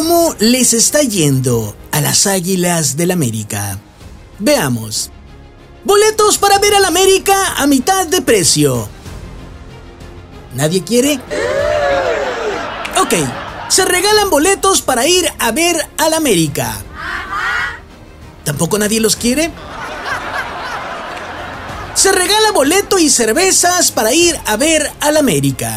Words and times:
¿Cómo 0.00 0.34
les 0.38 0.72
está 0.72 1.02
yendo 1.02 1.76
a 1.92 2.00
las 2.00 2.26
Águilas 2.26 2.96
del 2.96 3.10
América? 3.10 3.78
Veamos. 4.38 5.10
Boletos 5.84 6.38
para 6.38 6.58
ver 6.58 6.74
al 6.74 6.86
América 6.86 7.56
a 7.58 7.66
mitad 7.66 8.06
de 8.06 8.22
precio. 8.22 8.88
¿Nadie 10.54 10.82
quiere? 10.84 11.20
Ok, 12.98 13.12
se 13.68 13.84
regalan 13.84 14.30
boletos 14.30 14.80
para 14.80 15.06
ir 15.06 15.30
a 15.38 15.52
ver 15.52 15.76
al 15.98 16.14
América. 16.14 16.78
¿Tampoco 18.42 18.78
nadie 18.78 19.00
los 19.00 19.16
quiere? 19.16 19.50
Se 21.92 22.10
regala 22.10 22.52
boleto 22.52 22.98
y 22.98 23.10
cervezas 23.10 23.92
para 23.92 24.14
ir 24.14 24.40
a 24.46 24.56
ver 24.56 24.90
al 25.00 25.18
América. 25.18 25.76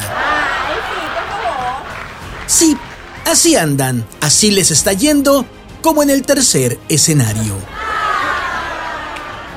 Sí, 2.48 2.78
así 3.26 3.56
andan, 3.56 4.06
así 4.22 4.52
les 4.52 4.72
está 4.72 4.94
yendo, 4.94 5.46
como 5.82 6.04
en 6.04 6.10
el 6.10 6.24
tercer 6.24 6.80
escenario. 6.90 7.56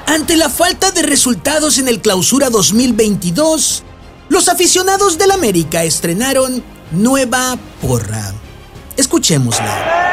Ante 0.06 0.36
la 0.36 0.48
falta 0.48 0.90
de 0.92 1.02
resultados 1.02 1.78
en 1.78 1.88
el 1.88 2.00
Clausura 2.00 2.48
2022, 2.48 3.82
los 4.28 4.48
aficionados 4.48 5.18
del 5.18 5.30
América 5.30 5.84
estrenaron 5.84 6.62
nueva 6.92 7.56
porra. 7.80 8.32
Escuchémosla. 8.96 10.04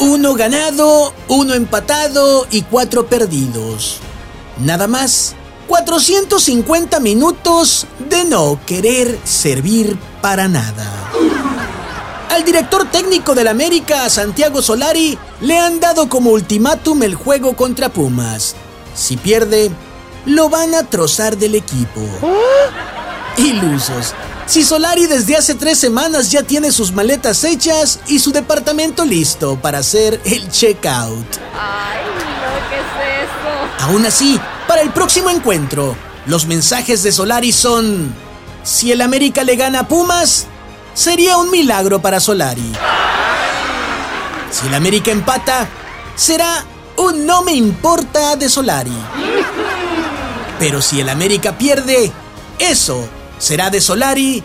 Uno 0.00 0.34
ganado, 0.34 1.12
uno 1.28 1.54
empatado 1.54 2.46
y 2.50 2.62
cuatro 2.62 3.06
perdidos. 3.06 4.00
Nada 4.58 4.86
más, 4.86 5.34
450 5.66 7.00
minutos 7.00 7.86
de 8.08 8.24
no 8.24 8.60
querer 8.66 9.18
servir 9.24 9.98
para 10.20 10.48
nada. 10.48 11.10
Al 12.30 12.44
director 12.44 12.90
técnico 12.90 13.34
del 13.34 13.48
América, 13.48 14.08
Santiago 14.10 14.60
Solari, 14.60 15.16
le 15.40 15.58
han 15.58 15.78
dado 15.78 16.08
como 16.08 16.30
ultimátum 16.30 17.02
el 17.04 17.14
juego 17.14 17.54
contra 17.54 17.90
Pumas. 17.90 18.56
Si 18.94 19.16
pierde, 19.16 19.70
lo 20.26 20.48
van 20.48 20.74
a 20.74 20.84
trozar 20.84 21.36
del 21.36 21.54
equipo. 21.54 22.00
Ilusos. 23.36 24.14
Si 24.46 24.62
Solari 24.62 25.06
desde 25.06 25.36
hace 25.36 25.54
tres 25.54 25.78
semanas 25.78 26.30
ya 26.30 26.42
tiene 26.42 26.70
sus 26.70 26.92
maletas 26.92 27.44
hechas 27.44 28.00
y 28.08 28.18
su 28.18 28.32
departamento 28.32 29.04
listo 29.04 29.58
para 29.60 29.78
hacer 29.78 30.20
el 30.24 30.50
checkout. 30.50 31.26
¿Qué 32.70 32.78
es? 32.78 33.84
Aún 33.84 34.06
así, 34.06 34.40
para 34.66 34.82
el 34.82 34.90
próximo 34.90 35.30
encuentro, 35.30 35.96
los 36.26 36.46
mensajes 36.46 37.02
de 37.02 37.12
Solari 37.12 37.52
son... 37.52 38.14
Si 38.62 38.90
el 38.92 39.02
América 39.02 39.44
le 39.44 39.56
gana 39.56 39.80
a 39.80 39.88
Pumas, 39.88 40.46
sería 40.94 41.36
un 41.36 41.50
milagro 41.50 42.00
para 42.00 42.18
Solari. 42.18 42.72
Si 44.50 44.66
el 44.66 44.74
América 44.74 45.10
empata, 45.10 45.68
será 46.16 46.64
un 46.96 47.26
no 47.26 47.42
me 47.42 47.52
importa 47.52 48.36
de 48.36 48.48
Solari. 48.48 48.96
Pero 50.58 50.80
si 50.80 51.00
el 51.00 51.10
América 51.10 51.58
pierde, 51.58 52.10
eso 52.58 53.06
será 53.38 53.68
de 53.68 53.80
Solari 53.80 54.42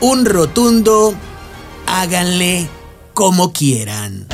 un 0.00 0.24
rotundo 0.24 1.14
háganle 1.86 2.68
como 3.14 3.52
quieran. 3.52 4.26